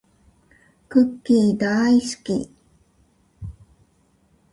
[0.89, 2.49] クッキーだーいすき